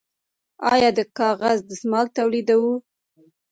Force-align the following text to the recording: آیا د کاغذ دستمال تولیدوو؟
آیا 0.73 0.89
د 0.97 0.99
کاغذ 1.19 1.57
دستمال 1.69 2.05
تولیدوو؟ 2.17 2.73